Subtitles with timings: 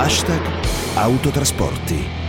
[0.00, 0.40] Hashtag
[0.96, 2.19] Autotrasporti.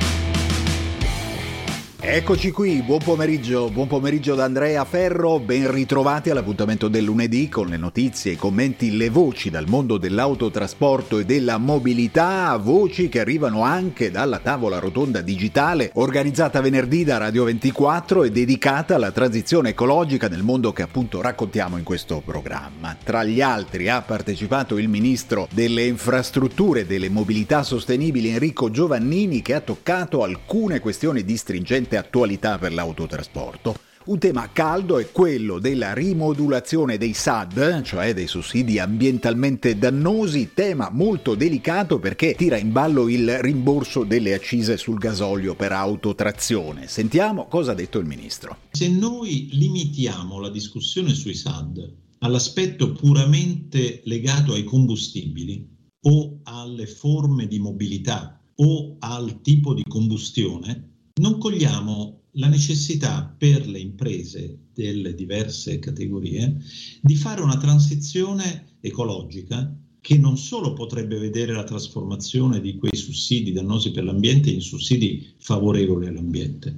[2.03, 7.67] Eccoci qui, buon pomeriggio, buon pomeriggio da Andrea Ferro, ben ritrovati all'appuntamento del lunedì con
[7.67, 13.61] le notizie, i commenti, le voci dal mondo dell'autotrasporto e della mobilità, voci che arrivano
[13.61, 20.27] anche dalla tavola rotonda digitale organizzata venerdì da Radio 24 e dedicata alla transizione ecologica
[20.27, 22.97] nel mondo che appunto raccontiamo in questo programma.
[23.03, 29.43] Tra gli altri ha partecipato il ministro delle infrastrutture e delle mobilità sostenibili Enrico Giovannini
[29.43, 33.75] che ha toccato alcune questioni di stringente forte attualità per l'autotrasporto.
[34.03, 40.89] Un tema caldo è quello della rimodulazione dei SAD, cioè dei sussidi ambientalmente dannosi, tema
[40.91, 46.87] molto delicato perché tira in ballo il rimborso delle accise sul gasolio per autotrazione.
[46.87, 48.57] Sentiamo cosa ha detto il ministro.
[48.71, 55.67] Se noi limitiamo la discussione sui SAD all'aspetto puramente legato ai combustibili
[56.07, 63.67] o alle forme di mobilità o al tipo di combustione, non cogliamo la necessità per
[63.67, 66.57] le imprese delle diverse categorie
[67.01, 73.51] di fare una transizione ecologica che non solo potrebbe vedere la trasformazione di quei sussidi
[73.51, 76.75] dannosi per l'ambiente in sussidi favorevoli all'ambiente,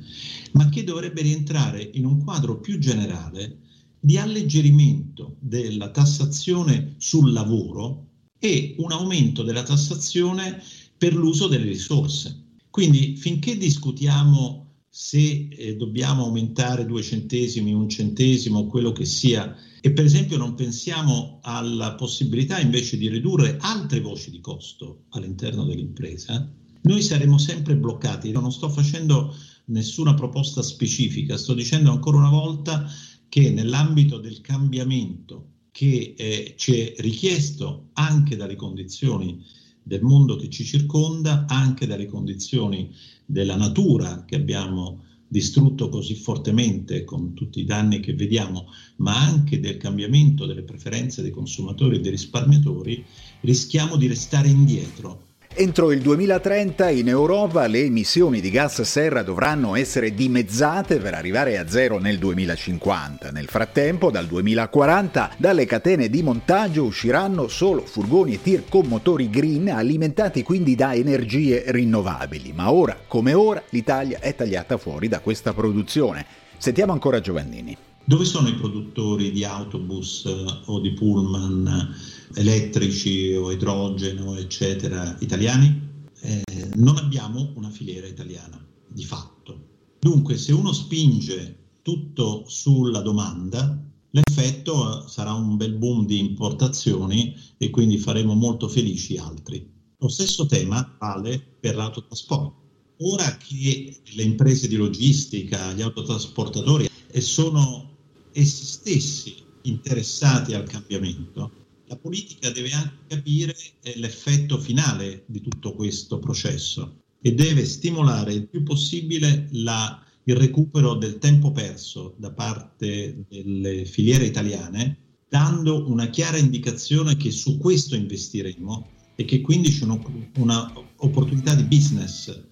[0.54, 3.60] ma che dovrebbe rientrare in un quadro più generale
[3.98, 10.62] di alleggerimento della tassazione sul lavoro e un aumento della tassazione
[10.98, 12.43] per l'uso delle risorse.
[12.74, 19.92] Quindi finché discutiamo se eh, dobbiamo aumentare due centesimi, un centesimo, quello che sia, e
[19.92, 26.52] per esempio non pensiamo alla possibilità invece di ridurre altre voci di costo all'interno dell'impresa,
[26.82, 28.30] noi saremo sempre bloccati.
[28.30, 32.90] Io non sto facendo nessuna proposta specifica, sto dicendo ancora una volta
[33.30, 40.50] che nell'ambito del cambiamento che eh, ci è richiesto anche dalle condizioni del mondo che
[40.50, 42.90] ci circonda, anche dalle condizioni
[43.26, 49.60] della natura che abbiamo distrutto così fortemente con tutti i danni che vediamo, ma anche
[49.60, 53.04] del cambiamento delle preferenze dei consumatori e dei risparmiatori,
[53.42, 55.23] rischiamo di restare indietro
[55.56, 61.60] Entro il 2030 in Europa le emissioni di gas serra dovranno essere dimezzate per arrivare
[61.60, 63.30] a zero nel 2050.
[63.30, 69.30] Nel frattempo, dal 2040, dalle catene di montaggio usciranno solo furgoni e tir con motori
[69.30, 72.52] green alimentati quindi da energie rinnovabili.
[72.52, 76.26] Ma ora, come ora, l'Italia è tagliata fuori da questa produzione.
[76.58, 77.78] Sentiamo ancora Giovannini.
[78.06, 81.96] Dove sono i produttori di autobus eh, o di pullman
[82.34, 85.90] elettrici o idrogeno, eccetera, italiani?
[86.20, 86.44] Eh,
[86.76, 89.68] non abbiamo una filiera italiana, di fatto.
[90.00, 97.34] Dunque, se uno spinge tutto sulla domanda, l'effetto eh, sarà un bel boom di importazioni
[97.58, 99.66] e quindi faremo molto felici altri.
[100.00, 102.62] Lo stesso tema vale per l'autotrasporto.
[102.98, 106.90] Ora che le imprese di logistica, gli autotrasportatori
[107.22, 107.92] sono
[108.34, 111.52] essi stessi interessati al cambiamento,
[111.88, 118.34] la politica deve anche capire eh, l'effetto finale di tutto questo processo e deve stimolare
[118.34, 124.98] il più possibile la, il recupero del tempo perso da parte delle filiere italiane,
[125.30, 132.46] dando una chiara indicazione che su questo investiremo e che quindi c'è un'opportunità di business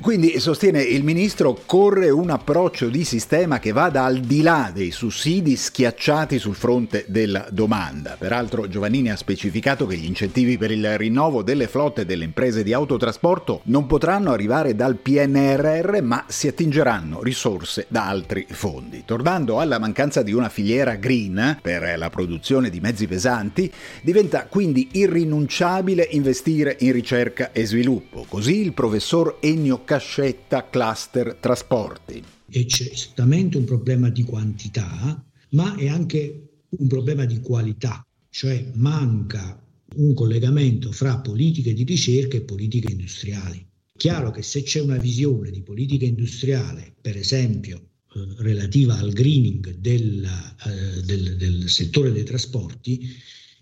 [0.00, 4.92] quindi sostiene il ministro corre un approccio di sistema che vada al di là dei
[4.92, 8.14] sussidi schiacciati sul fronte della domanda.
[8.16, 12.72] Peraltro Giovannini ha specificato che gli incentivi per il rinnovo delle flotte delle imprese di
[12.72, 19.02] autotrasporto non potranno arrivare dal PNRR ma si attingeranno risorse da altri fondi.
[19.04, 23.70] Tornando alla mancanza di una filiera green per la produzione di mezzi pesanti,
[24.02, 28.24] diventa quindi irrinunciabile investire in ricerca e sviluppo.
[28.28, 32.22] Così il professor Ennio cascetta cluster trasporti.
[32.50, 38.70] E c'è certamente un problema di quantità, ma è anche un problema di qualità, cioè
[38.74, 39.58] manca
[39.96, 43.66] un collegamento fra politiche di ricerca e politiche industriali.
[43.96, 47.76] Chiaro che se c'è una visione di politica industriale, per esempio
[48.14, 53.08] eh, relativa al greening del, eh, del, del settore dei trasporti,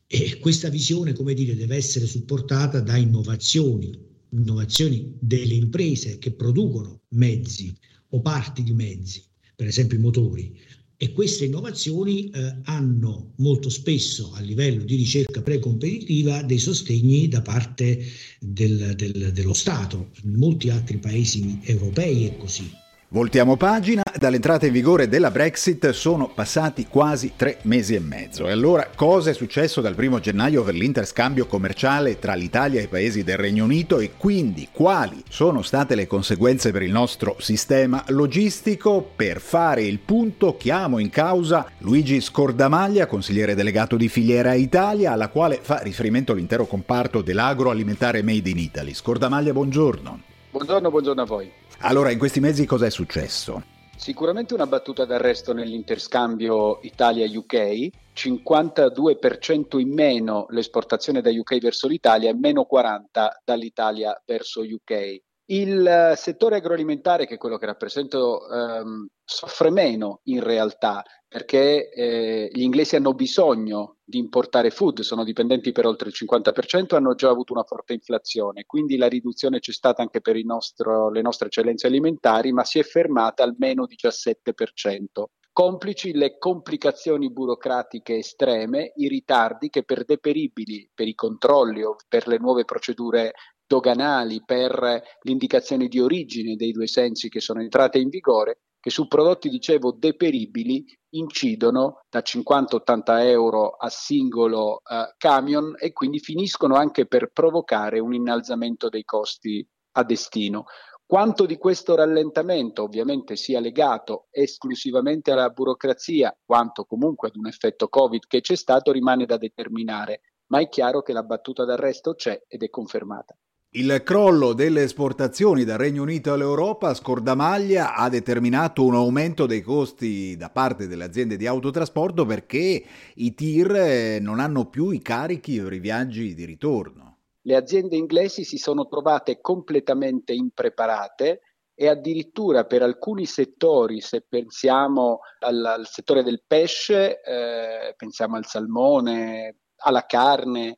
[0.08, 7.02] e questa visione, come dire, deve essere supportata da innovazioni innovazioni delle imprese che producono
[7.10, 7.74] mezzi
[8.10, 9.22] o parti di mezzi,
[9.54, 10.58] per esempio i motori.
[10.98, 17.42] E queste innovazioni eh, hanno molto spesso a livello di ricerca precompetitiva dei sostegni da
[17.42, 18.02] parte
[18.40, 20.10] del, del, dello Stato.
[20.22, 22.84] In molti altri paesi europei è così.
[23.10, 28.48] Voltiamo pagina, dall'entrata in vigore della Brexit sono passati quasi tre mesi e mezzo.
[28.48, 32.88] E allora cosa è successo dal primo gennaio per l'interscambio commerciale tra l'Italia e i
[32.88, 38.02] paesi del Regno Unito e quindi quali sono state le conseguenze per il nostro sistema
[38.08, 39.08] logistico?
[39.14, 45.28] Per fare il punto chiamo in causa Luigi Scordamaglia, consigliere delegato di Filiera Italia, alla
[45.28, 48.94] quale fa riferimento l'intero comparto dell'agroalimentare Made in Italy.
[48.94, 50.34] Scordamaglia, buongiorno.
[50.56, 51.52] Buongiorno, buongiorno a voi.
[51.80, 53.62] Allora, in questi mesi cosa è successo?
[53.94, 62.34] Sicuramente una battuta d'arresto nell'interscambio Italia-UK, 52% in meno l'esportazione da UK verso l'Italia e
[62.34, 63.04] meno 40%
[63.44, 65.24] dall'Italia verso UK.
[65.48, 71.90] Il eh, settore agroalimentare, che è quello che rappresento, ehm, soffre meno in realtà perché
[71.90, 77.14] eh, gli inglesi hanno bisogno di importare food, sono dipendenti per oltre il 50%, hanno
[77.14, 81.46] già avuto una forte inflazione, quindi la riduzione c'è stata anche per nostro, le nostre
[81.46, 85.24] eccellenze alimentari, ma si è fermata al meno 17%
[85.56, 92.28] complici le complicazioni burocratiche estreme, i ritardi che per deperibili, per i controlli o per
[92.28, 93.32] le nuove procedure
[93.66, 99.08] doganali, per l'indicazione di origine dei due sensi che sono entrate in vigore, che su
[99.08, 100.84] prodotti, dicevo, deperibili
[101.16, 108.14] incidono da 50-80 euro a singolo uh, camion e quindi finiscono anche per provocare un
[108.14, 110.66] innalzamento dei costi a destino.
[111.04, 117.88] Quanto di questo rallentamento ovviamente sia legato esclusivamente alla burocrazia, quanto comunque ad un effetto
[117.88, 122.44] Covid che c'è stato, rimane da determinare, ma è chiaro che la battuta d'arresto c'è
[122.46, 123.36] ed è confermata.
[123.76, 130.34] Il crollo delle esportazioni dal Regno Unito all'Europa scordamaglia ha determinato un aumento dei costi
[130.34, 132.82] da parte delle aziende di autotrasporto perché
[133.16, 137.18] i tir eh, non hanno più i carichi per i viaggi di ritorno.
[137.42, 141.42] Le aziende inglesi si sono trovate completamente impreparate
[141.74, 148.46] e addirittura per alcuni settori, se pensiamo al, al settore del pesce, eh, pensiamo al
[148.46, 150.76] salmone, alla carne,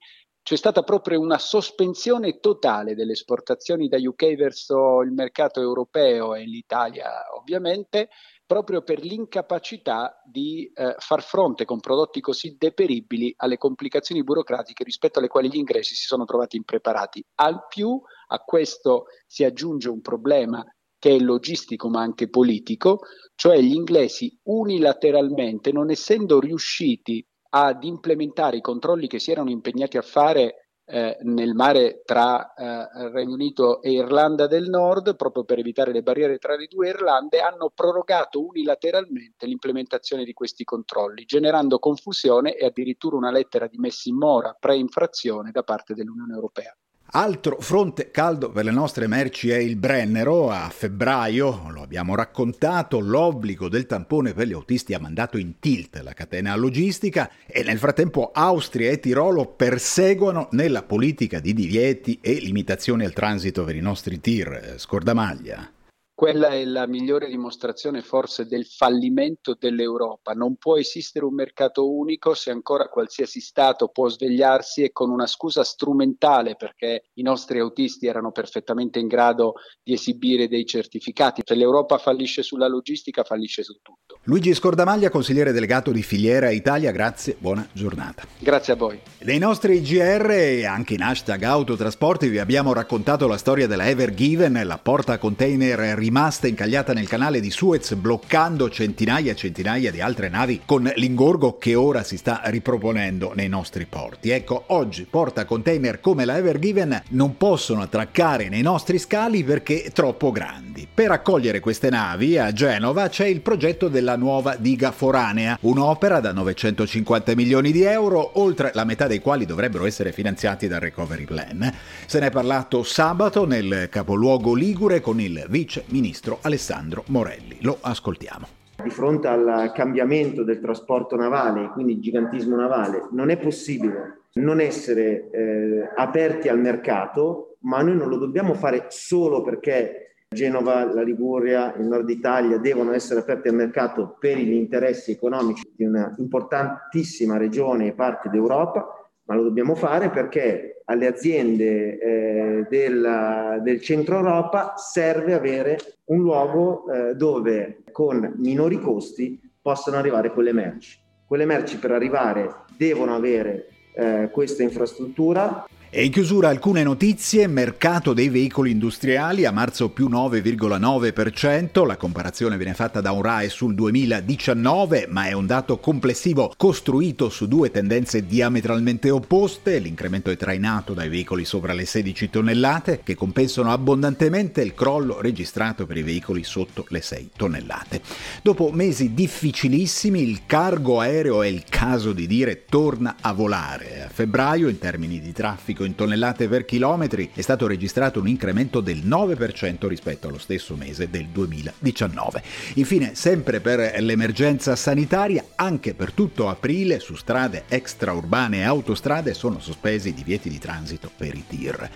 [0.48, 6.44] c'è stata proprio una sospensione totale delle esportazioni da UK verso il mercato europeo e
[6.44, 8.08] l'Italia ovviamente,
[8.46, 15.18] proprio per l'incapacità di eh, far fronte con prodotti così deperibili alle complicazioni burocratiche rispetto
[15.18, 17.22] alle quali gli inglesi si sono trovati impreparati.
[17.34, 20.64] Al più a questo si aggiunge un problema
[20.98, 23.00] che è logistico ma anche politico,
[23.34, 27.22] cioè gli inglesi unilateralmente, non essendo riusciti
[27.66, 33.10] ad implementare i controlli che si erano impegnati a fare eh, nel mare tra eh,
[33.10, 37.40] Regno Unito e Irlanda del Nord, proprio per evitare le barriere tra le due Irlande,
[37.40, 44.08] hanno prorogato unilateralmente l'implementazione di questi controlli, generando confusione e addirittura una lettera di messa
[44.08, 46.74] in mora pre-infrazione da parte dell'Unione Europea.
[47.10, 50.50] Altro fronte caldo per le nostre merci è il Brennero.
[50.50, 55.98] A febbraio, lo abbiamo raccontato, l'obbligo del tampone per gli autisti ha mandato in tilt
[56.02, 62.34] la catena logistica e nel frattempo Austria e Tirolo perseguono nella politica di divieti e
[62.34, 64.74] limitazioni al transito per i nostri tir.
[64.76, 65.77] Scordamaglia.
[66.18, 70.32] Quella è la migliore dimostrazione forse del fallimento dell'Europa.
[70.32, 75.28] Non può esistere un mercato unico se ancora qualsiasi Stato può svegliarsi e con una
[75.28, 81.42] scusa strumentale perché i nostri autisti erano perfettamente in grado di esibire dei certificati.
[81.44, 84.18] Se l'Europa fallisce sulla logistica, fallisce su tutto.
[84.24, 88.24] Luigi Scordamaglia, consigliere delegato di Filiera Italia, grazie, buona giornata.
[88.40, 89.00] Grazie a voi.
[89.20, 94.12] Nei nostri IGR e anche in hashtag autotrasporti vi abbiamo raccontato la storia della Ever
[94.12, 100.00] Given, la porta container rimasta incagliata nel canale di Suez bloccando centinaia e centinaia di
[100.00, 104.30] altre navi con l'ingorgo che ora si sta riproponendo nei nostri porti.
[104.30, 109.90] Ecco, oggi porta container come la Ever Given non possono attraccare nei nostri scali perché
[109.92, 110.88] troppo grandi.
[110.92, 116.32] Per accogliere queste navi a Genova c'è il progetto della nuova diga foranea, un'opera da
[116.32, 121.70] 950 milioni di euro, oltre la metà dei quali dovrebbero essere finanziati dal Recovery Plan.
[122.06, 127.58] Se ne è parlato sabato nel capoluogo Ligure con il vice ministro ministro Alessandro Morelli.
[127.62, 128.46] Lo ascoltiamo.
[128.80, 134.60] Di fronte al cambiamento del trasporto navale, quindi il gigantismo navale, non è possibile non
[134.60, 141.02] essere eh, aperti al mercato, ma noi non lo dobbiamo fare solo perché Genova, la
[141.02, 146.14] Liguria, il nord Italia devono essere aperti al mercato per gli interessi economici di una
[146.18, 153.80] importantissima regione e parte d'Europa, ma lo dobbiamo fare perché alle aziende eh, del, del,
[153.82, 160.98] centro Europa serve avere un luogo eh, dove con minori costi possano arrivare quelle merci.
[161.26, 168.12] Quelle merci per arrivare devono avere eh, questa infrastruttura E in chiusura alcune notizie, mercato
[168.12, 173.74] dei veicoli industriali a marzo più 9,9%, la comparazione viene fatta da un RAE sul
[173.74, 180.92] 2019, ma è un dato complessivo costruito su due tendenze diametralmente opposte, l'incremento è trainato
[180.92, 186.44] dai veicoli sopra le 16 tonnellate che compensano abbondantemente il crollo registrato per i veicoli
[186.44, 188.02] sotto le 6 tonnellate.
[188.42, 194.04] Dopo mesi difficilissimi il cargo aereo è il caso di dire torna a volare.
[194.04, 198.28] A febbraio in termini di traffico traffico in tonnellate per chilometri è stato registrato un
[198.28, 202.42] incremento del 9% rispetto allo stesso mese del 2019.
[202.74, 209.60] Infine, sempre per l'emergenza sanitaria, anche per tutto aprile su strade extraurbane e autostrade sono
[209.60, 211.90] sospesi i divieti di transito per i tir.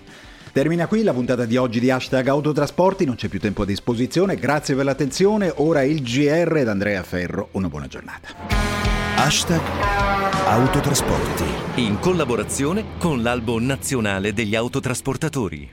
[0.53, 4.35] Termina qui la puntata di oggi di Hashtag Autotrasporti, non c'è più tempo a disposizione,
[4.35, 9.02] grazie per l'attenzione, ora il GR ed Andrea Ferro, una buona giornata.
[9.25, 9.61] Hashtag
[10.47, 11.45] Autotrasporti.
[11.75, 15.69] In collaborazione con l'Albo Nazionale degli Autotrasportatori.